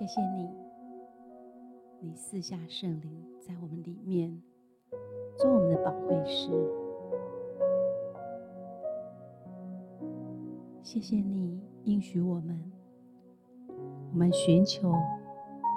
[0.00, 0.48] 谢谢你，
[2.00, 4.42] 你四下圣灵在我们里面，
[5.36, 6.48] 做我们的保惠师。
[10.82, 12.72] 谢谢你应许我们，
[14.10, 14.90] 我们寻求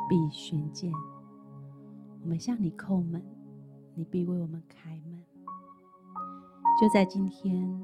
[0.07, 0.89] 必寻见，
[2.21, 3.21] 我们向你叩门，
[3.93, 5.21] 你必为我们开门。
[6.79, 7.83] 就在今天，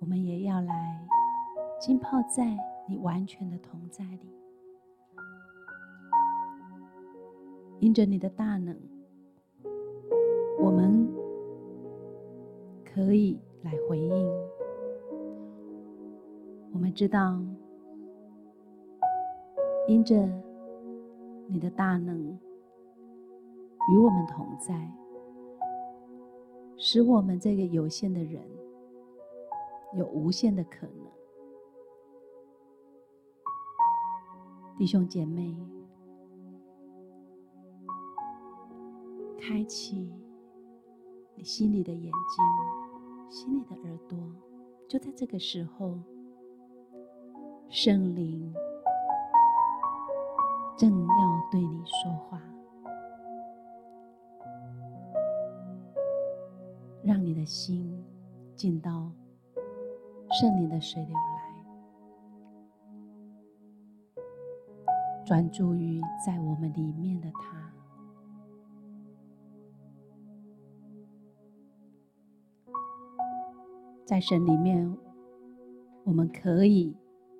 [0.00, 1.06] 我们也要来
[1.78, 4.35] 浸泡在你完全的同在里。
[7.78, 8.74] 因着你的大能，
[10.58, 11.06] 我们
[12.84, 14.26] 可以来回应。
[16.72, 17.38] 我们知道，
[19.86, 20.26] 因着
[21.48, 22.38] 你的大能
[23.92, 24.90] 与我们同在，
[26.78, 28.42] 使我们这个有限的人
[29.94, 31.06] 有无限的可能。
[34.78, 35.54] 弟兄姐妹。
[39.48, 40.12] 开启
[41.36, 42.10] 你心里的眼睛，
[43.30, 44.18] 心里的耳朵，
[44.88, 45.96] 就在这个时候，
[47.68, 48.52] 圣灵
[50.76, 52.42] 正要对你说话，
[57.04, 58.04] 让你的心
[58.56, 59.12] 进到
[60.40, 61.22] 圣灵的水流来，
[65.24, 67.64] 专注于在我们里面的他。
[74.06, 74.96] 在神里面，
[76.04, 76.94] 我们可以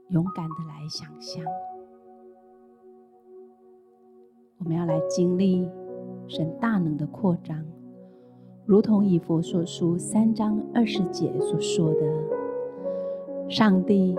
[0.09, 1.45] 勇敢的来想象，
[4.59, 5.71] 我们要来经历
[6.27, 7.65] 神大能的扩张，
[8.65, 14.17] 如同以佛所书三章二十节所说的，上帝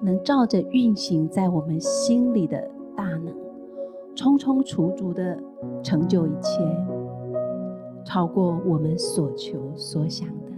[0.00, 3.36] 能照着运行在我们心里的大能，
[4.14, 5.38] 充充足足的
[5.82, 6.62] 成就一切，
[8.02, 10.51] 超过我们所求所想的。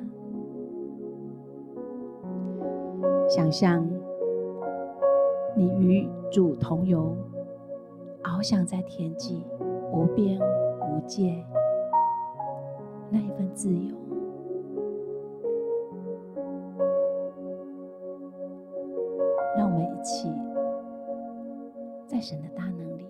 [3.35, 3.85] 想象
[5.57, 7.17] 你与主同游，
[8.23, 9.43] 翱翔在天际，
[9.93, 11.45] 无边无界，
[13.11, 13.93] 那一份自由。
[19.57, 20.33] 让我们一起
[22.07, 23.05] 在神的大能里，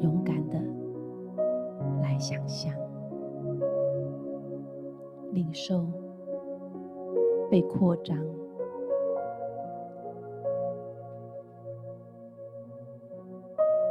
[0.00, 0.60] 勇敢的
[2.02, 2.74] 来想象，
[5.32, 5.86] 领受。
[7.50, 8.16] 被扩张，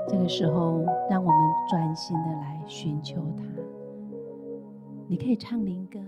[0.07, 1.37] 这个时候，让我们
[1.69, 3.43] 专心的来寻求他。
[5.07, 5.99] 你可以唱灵歌，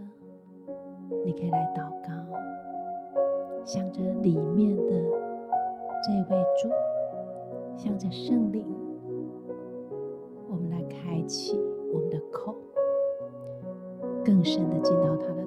[1.25, 2.09] 你可以来祷告，
[3.65, 4.93] 向着里面的
[6.01, 6.69] 这位主，
[7.75, 8.65] 向着圣灵，
[10.49, 11.59] 我们来开启
[11.93, 12.55] 我们的口，
[14.23, 15.40] 更深的进到他的。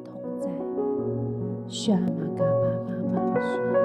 [1.85, 3.84] 小马嘎巴嘎巴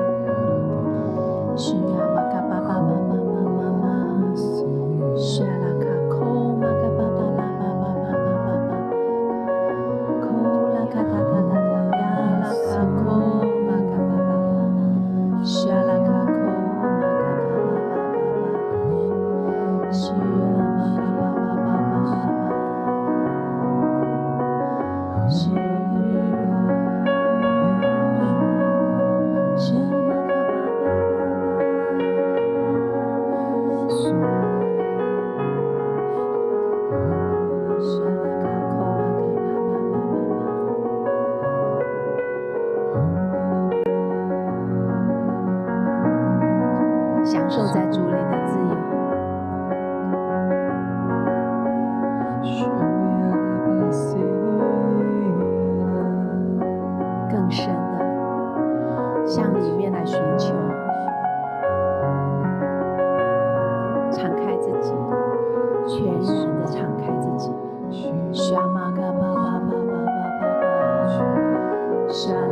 [72.11, 72.48] shall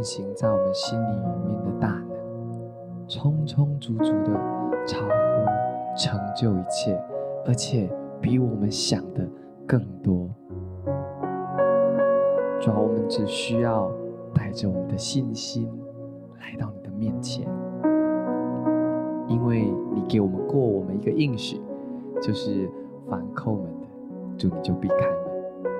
[0.00, 1.12] 运行在我们心里
[1.46, 4.32] 面的大能，充充足足的
[4.86, 6.98] 超乎成就一切，
[7.46, 7.86] 而且
[8.18, 9.28] 比我们想的。
[9.66, 10.28] 更多，
[12.60, 13.88] 主啊，我们只需要
[14.34, 15.70] 带着我们的信心
[16.40, 17.46] 来到你的面前，
[19.28, 21.60] 因为你给我们过我们一个应许，
[22.20, 22.68] 就是
[23.08, 23.86] 凡叩门的，
[24.36, 25.72] 主你就必开门。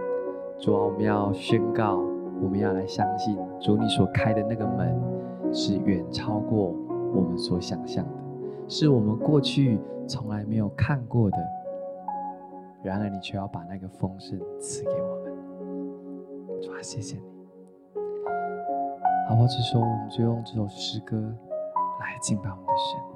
[0.61, 1.97] 主啊，我们要宣告，
[2.41, 4.99] 我们要来相信，主你所开的那个门
[5.53, 6.75] 是远超过
[7.15, 8.11] 我们所想象的，
[8.69, 9.79] 是我们过去
[10.09, 11.37] 从来没有看过的。
[12.83, 17.23] 然而，你却要把那个丰盛赐给我们，主啊，谢谢你。
[19.29, 19.47] 好不好？
[19.47, 21.17] 这时候，我们就用这首诗歌
[22.01, 23.10] 来敬拜我们的神。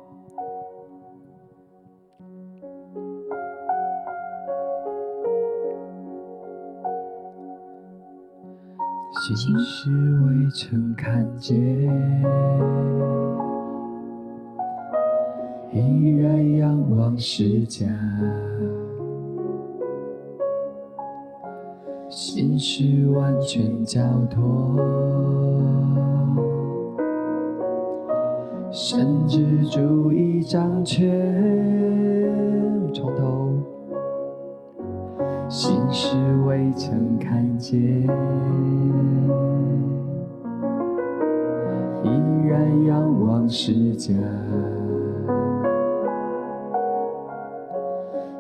[9.33, 9.89] 心事
[10.27, 11.57] 未曾看见，
[15.73, 17.87] 依然仰望十架。
[22.11, 24.77] 心事完全交托，
[28.71, 31.09] 甚至主已掌权。
[32.93, 33.44] 从头，
[35.67, 36.15] 心事
[36.47, 37.81] 未曾看见，
[42.03, 42.07] 依
[42.47, 44.13] 然仰望世界。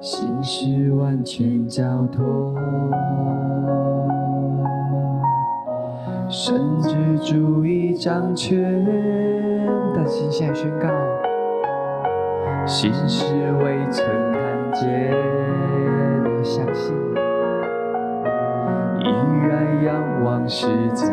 [0.02, 1.82] 心事完全交
[2.12, 2.54] 托，
[6.28, 8.84] 甚至主已掌权。
[9.94, 10.88] 但心现在宣告，
[12.66, 13.24] 心事
[13.62, 15.10] 未曾看见，
[16.22, 16.94] 你要相信，
[19.82, 21.06] 仰望世界。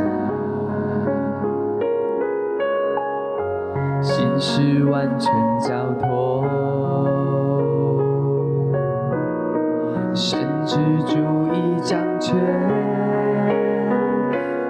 [4.01, 6.45] 心事完全交托。
[10.13, 10.75] 神之
[11.05, 11.17] 主
[11.53, 12.35] 已掌权，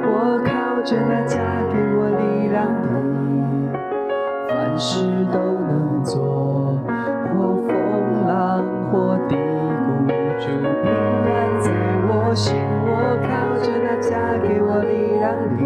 [0.04, 1.40] 我靠着那加
[1.72, 2.86] 给我力量的，
[4.50, 6.78] 凡事都能做。
[7.34, 7.72] 或风
[8.28, 10.08] 浪或低谷，
[10.40, 10.46] 主
[10.84, 10.92] 平
[11.26, 11.72] 安在
[12.08, 12.61] 我心。
[14.02, 15.62] 我靠着那加给我力量的，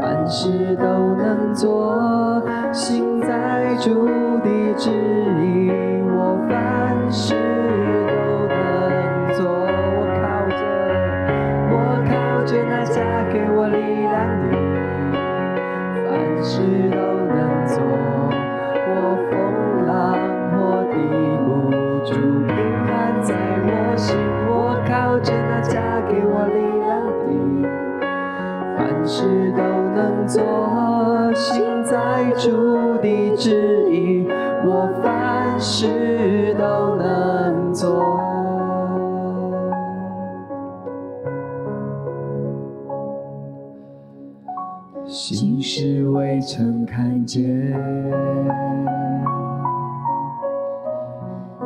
[0.00, 0.84] 凡事都
[1.16, 2.42] 能做。
[2.72, 4.06] 心在主
[4.38, 4.90] 的旨
[26.30, 26.88] 我力量
[27.24, 27.28] 的
[28.76, 29.62] 凡事都
[29.94, 34.28] 能做心在主的旨意
[34.64, 38.18] 我凡事都能做
[45.06, 47.42] 心事未曾看见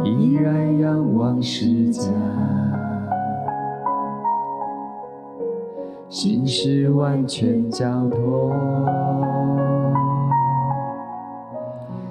[0.05, 2.09] 依然仰望世界
[6.13, 8.53] 心事完全交托，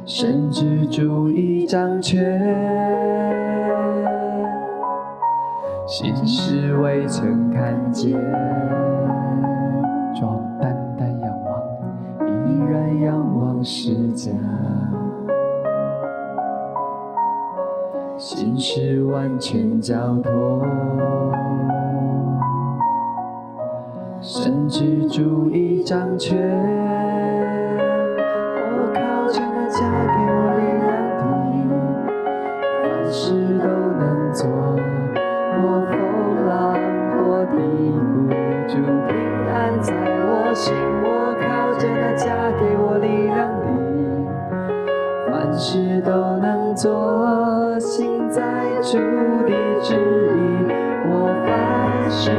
[0.08, 2.20] 甚至注意掌权。
[5.86, 8.14] 心事未曾看见，
[10.20, 14.32] 装淡淡仰望，依然仰望时假。
[18.18, 20.66] 心事完全交托。
[24.24, 26.38] 神之主已掌权，
[28.56, 31.20] 我靠着那加给我力量的，
[32.84, 33.66] 凡事都
[33.98, 34.46] 能做。
[35.64, 35.98] 我风
[36.46, 36.54] 浪
[37.18, 37.58] 或低
[38.14, 38.30] 谷，
[38.68, 39.12] 主平
[39.50, 43.66] 安在我心，我靠着那加给我力量的。
[45.32, 49.00] 凡事都能做，行在主
[49.48, 49.52] 的
[49.82, 50.38] 旨意，
[51.10, 51.50] 我凡
[52.08, 52.30] 事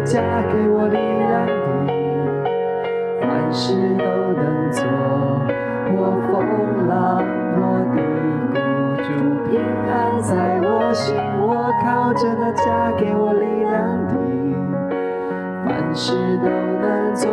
[0.00, 1.52] 靠着那加给我力量的，
[3.20, 4.82] 凡事都能做。
[5.92, 6.32] 我风
[6.88, 7.22] 浪，
[7.60, 7.60] 我
[7.94, 8.00] 的。
[9.50, 9.90] 平安
[10.22, 11.14] 在我心。
[11.38, 13.72] 我靠着那加给我力量
[14.08, 14.14] 的，
[15.66, 16.48] 凡事都
[16.80, 17.28] 能做，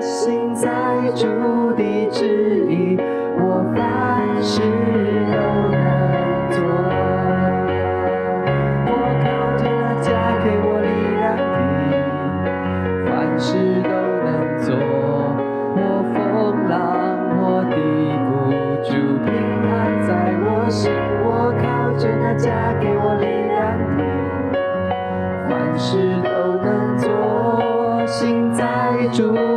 [0.00, 0.68] 行在
[1.16, 1.26] 主
[1.72, 2.96] 的旨意，
[29.12, 29.51] 주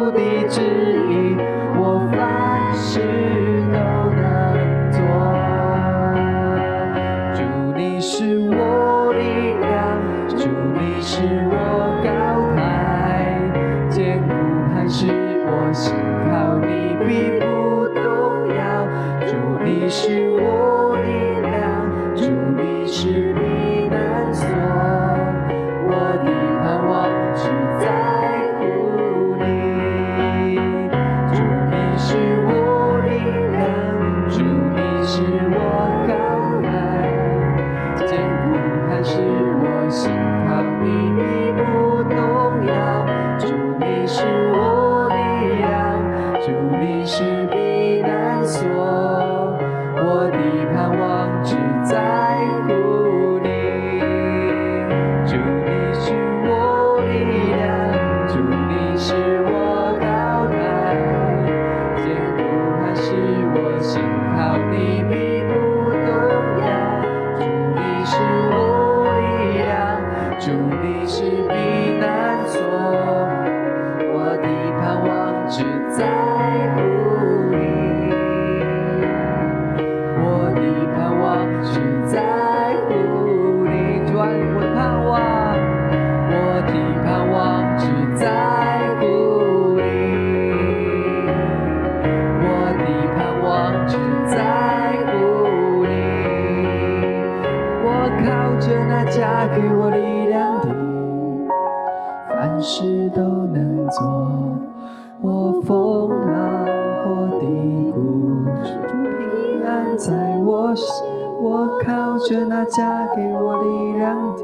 [86.75, 88.25] 的盼望只在
[88.99, 89.03] 乎
[89.75, 89.81] 你，
[92.41, 92.45] 我
[92.77, 92.83] 的
[93.15, 93.51] 盼望
[93.87, 94.35] 只在
[95.07, 95.13] 乎
[95.85, 95.93] 你。
[97.83, 97.87] 我
[98.23, 98.25] 靠
[98.59, 100.67] 着那加给我力量的，
[102.29, 103.97] 凡事都能做。
[105.21, 106.65] 我风浪
[107.03, 107.45] 或低
[107.91, 107.97] 谷，
[109.17, 110.13] 平安在
[110.45, 111.05] 我心。
[111.41, 114.43] 我靠着那加给我力量的。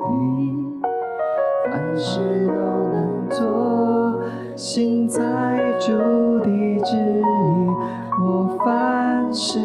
[2.02, 2.54] 事都
[2.92, 4.20] 能做，
[4.56, 5.20] 心在
[5.80, 5.92] 主
[6.40, 6.46] 的
[6.84, 7.24] 旨意，
[8.26, 9.60] 我凡事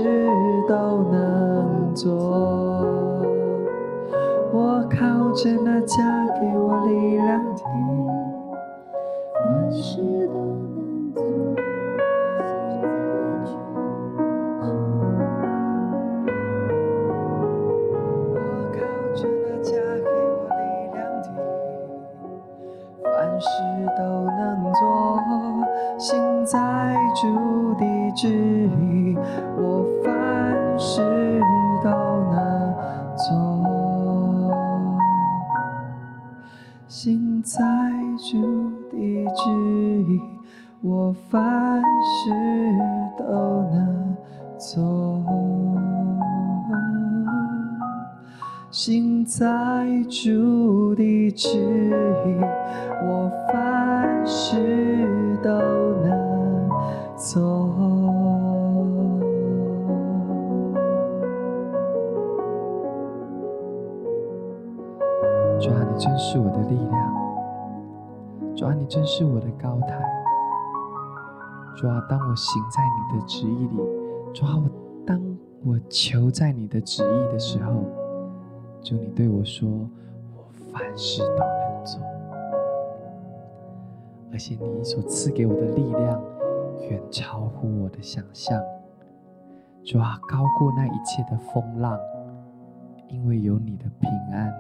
[0.69, 2.13] 都能做。
[4.53, 6.16] 我靠着那家。
[28.17, 28.27] 知
[71.77, 73.77] 主啊，当我行在你的旨意里，
[74.33, 74.65] 主啊，我
[75.07, 75.21] 当
[75.63, 77.85] 我求在你的旨意的时候，
[78.83, 80.43] 主你对我说，我
[80.73, 82.01] 凡事都能做，
[84.33, 86.19] 而且你所赐给我的力量
[86.89, 88.59] 远超乎我的想象，
[89.85, 92.01] 主啊，高过那一切的风浪，
[93.09, 94.51] 因为有你的平安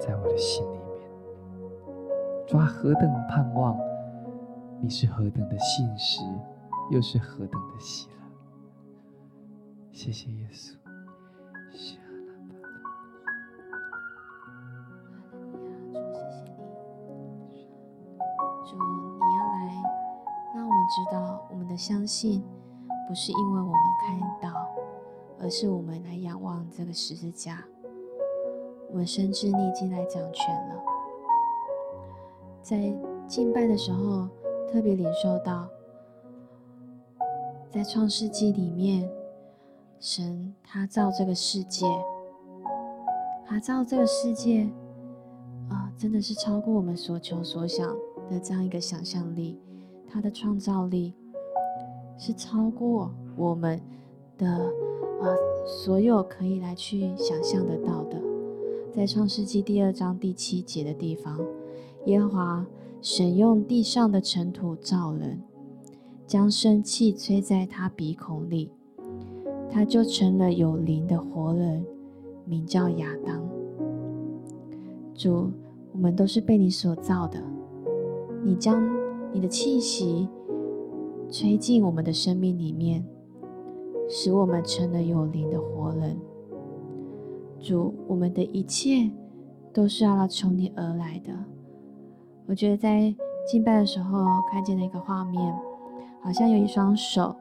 [0.00, 1.08] 在我的心里面。
[2.48, 3.78] 主啊，何等盼望！
[4.82, 6.22] 你是何等的信实，
[6.90, 8.16] 又是何等的喜乐。
[9.90, 10.74] 谢谢耶稣。
[18.64, 19.82] 主，你要来，
[20.54, 22.44] 让我们知道我们的相信
[23.08, 23.74] 不是因为我们
[24.06, 24.68] 看到，
[25.40, 27.64] 而是我们来仰望这个十字架。
[28.90, 30.82] 我们深知你已经来掌权了。
[32.62, 32.94] 在
[33.26, 34.28] 敬拜的时候，
[34.70, 35.68] 特别领受到，
[37.70, 39.08] 在创世纪里面，
[39.98, 41.86] 神他造这个世界，
[43.46, 44.68] 他造这个世界
[45.70, 47.96] 啊，真的是超过我们所求所想
[48.30, 49.58] 的这样一个想象力，
[50.08, 51.14] 他的创造力
[52.18, 53.80] 是超过我们
[54.36, 55.34] 的啊
[55.66, 58.20] 所有可以来去想象得到的。
[58.94, 61.38] 在创世纪第二章第七节的地方，
[62.06, 62.66] 耶和华
[63.08, 65.40] 神用地上的尘土造人，
[66.26, 68.68] 将生气吹在他鼻孔里，
[69.70, 71.86] 他就成了有灵的活人，
[72.44, 73.40] 名叫亚当。
[75.14, 75.52] 主，
[75.92, 77.40] 我们都是被你所造的，
[78.42, 78.82] 你将
[79.32, 80.28] 你的气息
[81.30, 83.06] 吹进我们的生命里面，
[84.08, 86.18] 使我们成了有灵的活人。
[87.60, 89.08] 主，我们的一切
[89.72, 91.32] 都是要从你而来的。
[92.46, 93.14] 我觉得在
[93.46, 95.54] 敬拜的时候看见的一个画面，
[96.22, 97.34] 好像有一双手，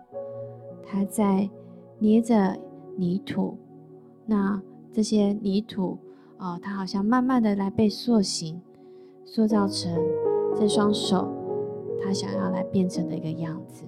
[0.83, 1.49] 它在
[1.99, 2.57] 捏着
[2.97, 3.57] 泥土。
[4.25, 5.97] 那这些泥土，
[6.37, 8.61] 哦，它好像慢慢的来被塑形，
[9.23, 9.95] 塑造成
[10.55, 11.31] 这双手，
[12.03, 13.85] 它想要来变成的一个样子。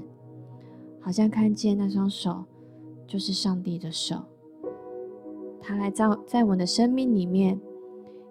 [0.99, 2.43] 好像看见那双手，
[3.07, 4.17] 就是上帝的手。
[5.59, 7.59] 他来造，在我的生命里面，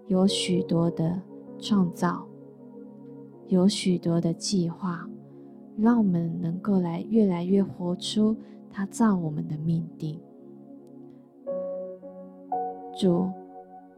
[0.07, 1.20] 有许多的
[1.59, 2.27] 创造，
[3.48, 5.09] 有许多的计划，
[5.78, 8.37] 让我们能够来越来越活出
[8.70, 10.18] 他造我们的命定。
[12.98, 13.30] 主，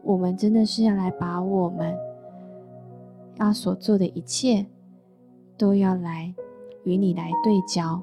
[0.03, 1.95] 我们真的是要来把我们
[3.37, 4.65] 要所做的一切，
[5.57, 6.33] 都要来
[6.83, 8.01] 与你来对焦，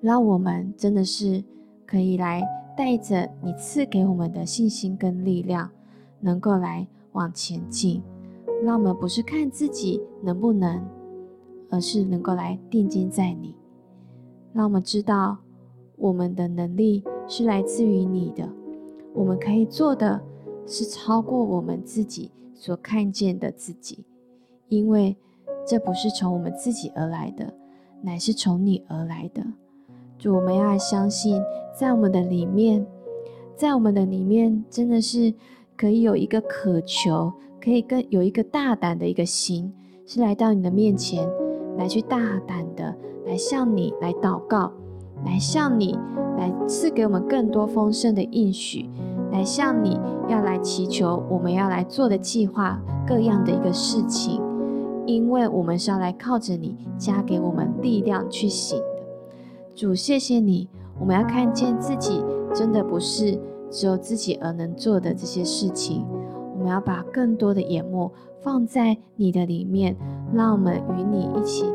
[0.00, 1.42] 让我们真的是
[1.86, 2.42] 可以来。
[2.76, 5.70] 带着你赐给我们的信心跟力量，
[6.18, 8.02] 能够来往前进，
[8.64, 10.82] 让我们不是看自己能不能，
[11.70, 13.54] 而是能够来定睛在你，
[14.52, 15.36] 让我们知道
[15.96, 18.48] 我们的能力是来自于你的，
[19.12, 20.20] 我们可以做的
[20.66, 24.04] 是超过我们自己所看见的自己，
[24.68, 25.16] 因为
[25.66, 27.52] 这不是从我们自己而来的，
[28.00, 29.44] 乃是从你而来的。
[30.18, 31.42] 主，我们要相信，
[31.78, 32.86] 在我们的里面，
[33.54, 35.34] 在我们的里面，真的是
[35.76, 37.32] 可以有一个渴求，
[37.64, 39.72] 可以更有一个大胆的一个心，
[40.04, 41.26] 是来到你的面前，
[41.78, 42.94] 来去大胆的
[43.26, 44.70] 来向你来祷告，
[45.24, 45.98] 来向你
[46.36, 48.90] 来赐给我们更多丰盛的应许，
[49.32, 49.98] 来向你
[50.28, 54.42] 要来祈求我们要来做的计划，各样的一个事情，
[55.06, 58.84] 因为我们是要来靠着你加给我们力量去行的。
[59.74, 60.68] 主，谢谢你。
[61.00, 62.22] 我们要看见自己
[62.54, 66.04] 真的不是只有自己而能做的这些事情。
[66.64, 69.94] 我们要把更多的眼目放在你的里面，
[70.32, 71.66] 让我们与你一起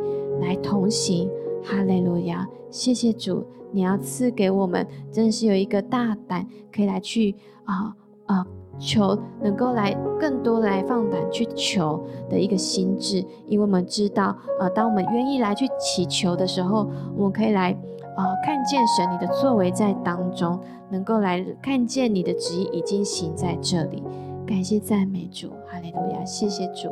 [0.42, 1.30] 来同行。
[1.64, 2.48] 哈利路亚！
[2.72, 8.48] 谢谢主，你要赐给我们，真的是有一个大胆可以来去啊啊。
[8.80, 17.78] 求能够来更多来放胆去求的一个心智，因为我们知道，呃，当我们愿意来去祈求的时候，我们可以来，
[18.18, 24.02] 呃，看见神你的作为在当中，能够来看见你的旨意已经行在这里。
[24.50, 26.90] 感谢赞美主，哈利路亚，谢谢主。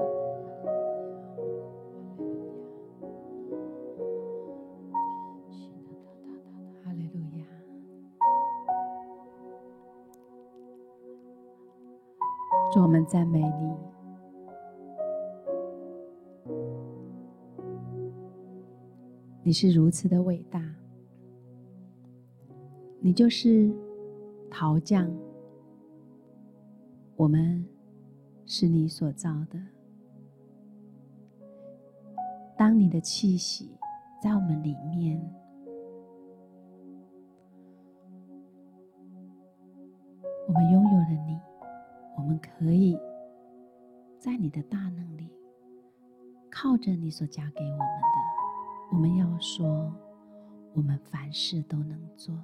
[6.83, 7.45] 哈利路亚。
[12.71, 13.75] 主，我们赞美你，
[19.41, 20.61] 你是如此的伟大，
[22.99, 23.73] 你就是
[24.47, 25.11] 陶匠，
[27.17, 27.65] 我们
[28.45, 29.59] 是你所造的。
[32.55, 33.75] 当你的气息
[34.21, 35.19] 在我们里面，
[40.47, 41.37] 我们拥有了你。
[42.15, 42.99] 我们可以
[44.17, 45.29] 在你的大能里，
[46.49, 49.93] 靠着你所加给我们的，我们要说，
[50.73, 52.35] 我们凡事都能做。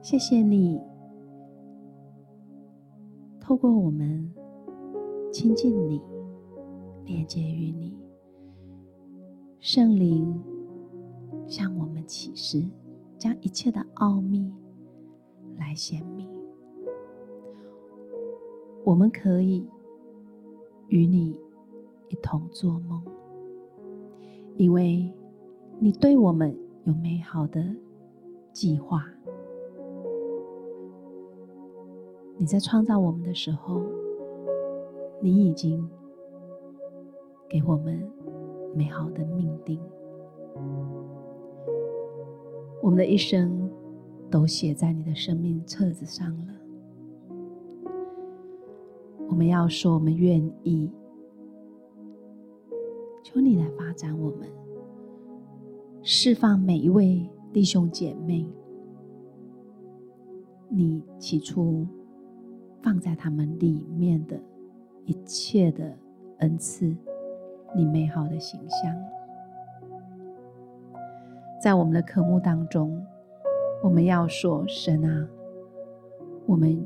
[0.00, 0.80] 谢谢你，
[3.50, 4.32] 透过我们
[5.32, 6.00] 亲近你，
[7.04, 7.98] 连接于你，
[9.58, 10.40] 圣灵
[11.48, 12.64] 向我们启示，
[13.18, 14.54] 将一切的奥秘
[15.58, 16.28] 来显明。
[18.84, 19.66] 我们可以
[20.86, 21.36] 与你
[22.06, 23.02] 一同做梦，
[24.58, 25.12] 因为
[25.80, 27.74] 你对我们有美好的
[28.52, 29.04] 计划。
[32.40, 33.82] 你在创造我们的时候，
[35.20, 35.86] 你已经
[37.46, 38.02] 给我们
[38.74, 39.78] 美好的命定。
[42.82, 43.70] 我们的一生
[44.30, 46.54] 都写在你的生命册子上了。
[49.28, 50.90] 我们要说，我们愿意，
[53.22, 54.48] 求你来发展我们，
[56.00, 58.48] 释放每一位弟兄姐妹。
[60.70, 61.86] 你起初
[62.82, 64.40] 放在他们里面的
[65.04, 65.96] 一切的
[66.38, 66.94] 恩赐，
[67.74, 68.96] 你美好的形象，
[71.62, 73.04] 在我们的科目当中，
[73.82, 75.28] 我们要说：神啊，
[76.46, 76.82] 我们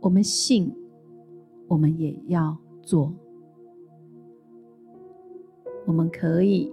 [0.00, 0.74] 我们信，
[1.68, 3.12] 我们也要做，
[5.86, 6.72] 我们可以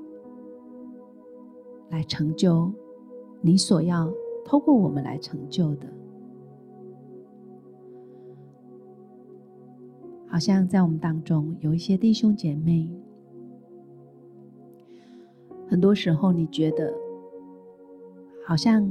[1.89, 2.71] 来成就
[3.41, 4.11] 你所要。
[4.45, 5.85] 透过我们来成就的，
[10.29, 12.89] 好像在我们当中有一些弟兄姐妹，
[15.67, 16.93] 很多时候你觉得
[18.45, 18.87] 好像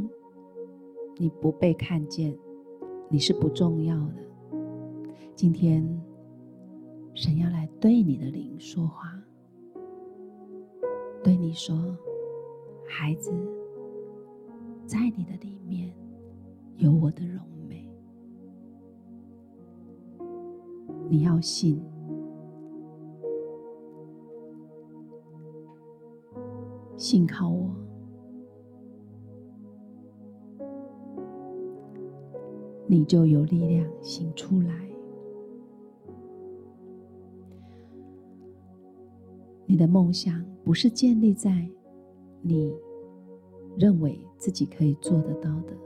[1.17, 2.37] 你不被看见，
[3.09, 4.15] 你是不重要的。
[5.35, 5.87] 今天
[7.15, 9.19] 神要来对你的灵说话，
[11.23, 11.97] 对你说，
[12.87, 13.33] 孩子。
[14.87, 15.93] 在你的里面
[16.79, 17.43] 有我的荣
[21.09, 21.83] 你要信，
[26.97, 27.71] 信靠我，
[32.87, 34.89] 你就有力量行出来。
[39.67, 41.69] 你的梦想不是建立在
[42.41, 42.75] 你
[43.77, 45.77] 认为自己可以做得到的，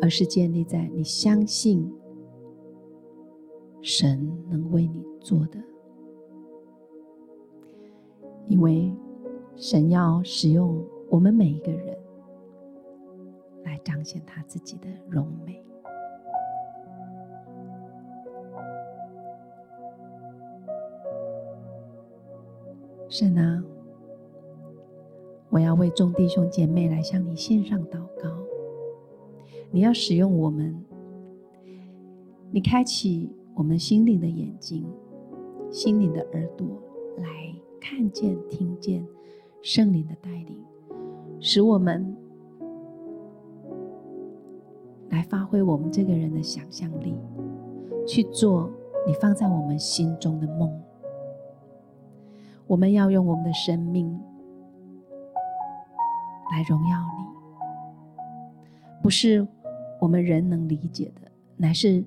[0.00, 1.92] 而是建立在你相信
[3.84, 5.58] 神能为你做的，
[8.48, 8.90] 因为
[9.56, 11.94] 神要使用我们每一个人
[13.62, 15.62] 来彰显他自己的荣美。
[23.10, 23.62] 神啊！
[25.50, 28.30] 我要为众弟兄姐妹来向你献上祷告。
[29.70, 30.82] 你要使用我们，
[32.50, 34.84] 你开启我们心灵的眼睛、
[35.70, 36.66] 心灵的耳朵，
[37.18, 39.06] 来看见、听见
[39.62, 40.62] 圣灵的带领，
[41.40, 42.16] 使我们
[45.10, 47.14] 来发挥我们这个人的想象力，
[48.06, 48.70] 去做
[49.06, 50.82] 你放在我们心中的梦。
[52.66, 54.20] 我们要用我们的生命。
[56.52, 57.24] 来荣耀你，
[59.02, 59.44] 不是
[60.00, 62.04] 我们人能理解的，乃是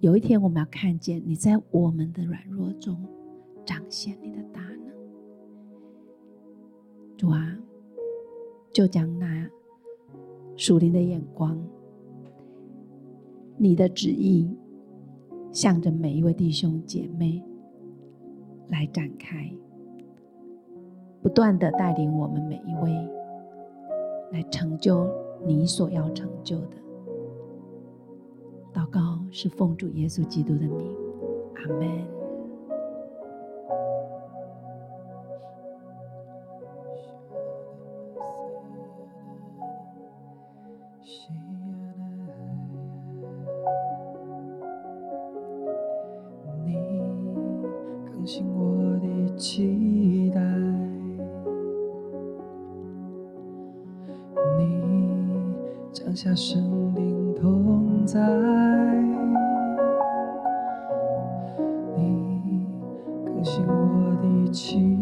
[0.00, 2.96] 有一天我们要看见你在我们的软弱中
[3.64, 4.94] 彰显你的大能。
[7.16, 7.56] 主啊，
[8.72, 9.48] 就将那
[10.56, 11.58] 属灵的眼光、
[13.56, 14.48] 你的旨意，
[15.50, 17.42] 向着每一位弟兄姐妹
[18.68, 19.50] 来展开，
[21.22, 22.92] 不断的带领我们每一位。
[24.32, 25.08] 来成就
[25.46, 26.76] 你所要成就的。
[28.74, 30.96] 祷告是奉主耶稣基督的名，
[31.56, 31.86] 阿门。
[46.64, 46.72] 你
[48.10, 50.40] 更新我的期待。
[54.58, 54.62] 你
[55.92, 58.18] 降下生命同在，
[64.56, 64.95] 情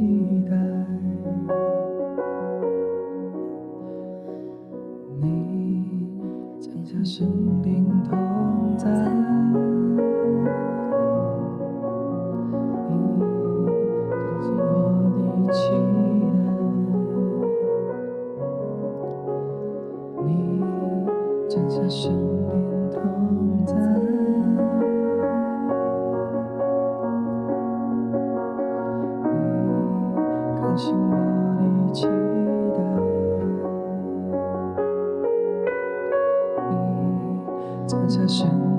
[38.07, 38.74] 这是。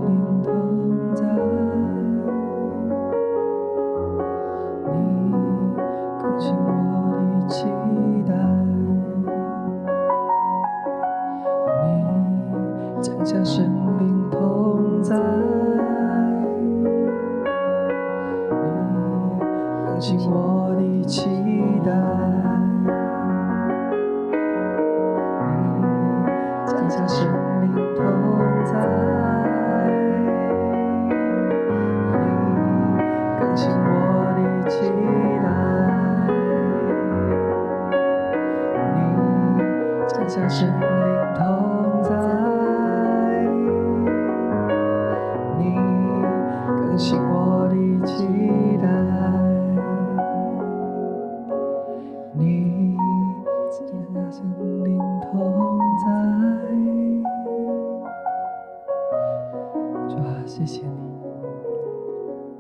[60.58, 60.88] 谢谢你，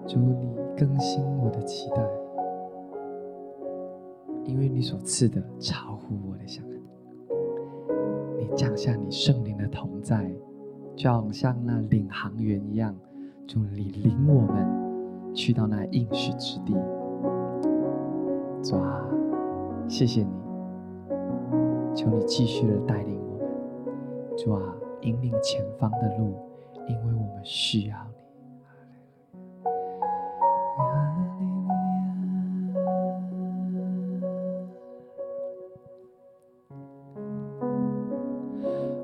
[0.05, 2.05] 主你更新我的期待，
[4.43, 6.81] 因为你所赐的超乎我的想象，
[8.37, 10.29] 你降下你圣灵的同在，
[10.93, 12.93] 就好像那领航员一样，
[13.47, 16.73] 主你领我们去到那应许之地。
[18.61, 19.07] 主啊，
[19.87, 20.29] 谢谢你，
[21.95, 23.47] 求你继续的带领我们，
[24.35, 24.61] 主啊，
[24.99, 26.33] 引领前方的路。
[26.87, 28.15] 因为我们需要你。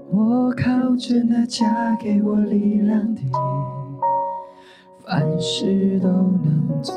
[0.09, 3.21] 我靠着那嫁给我力量的，
[5.05, 6.95] 凡事都能做。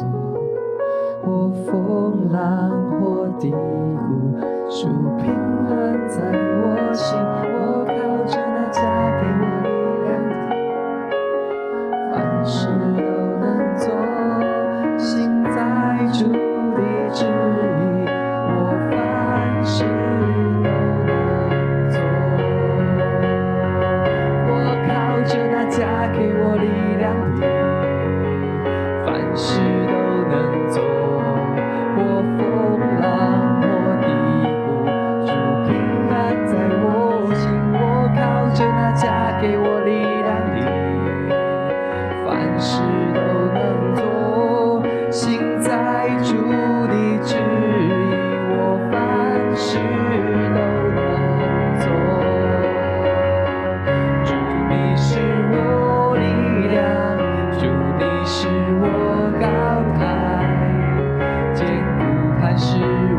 [1.26, 2.70] 我风浪
[3.00, 3.56] 或低谷，
[4.68, 5.53] 主平。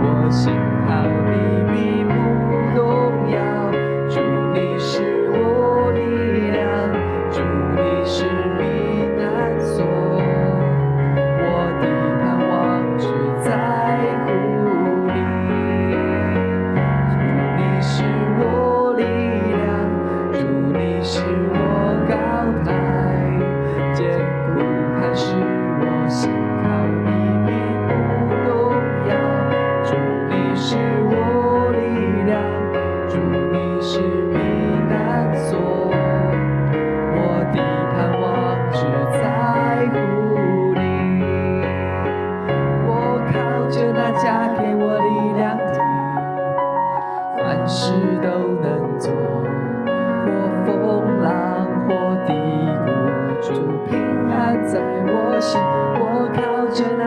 [0.07, 0.53] 我心
[0.87, 1.33] 好秘
[1.71, 2.04] 密。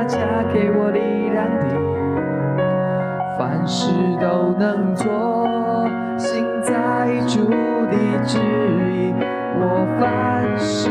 [0.00, 1.64] 那加给我力量的，
[3.36, 5.88] 凡事都能做。
[6.16, 9.16] 心在主的指引，
[9.58, 10.88] 我凡事。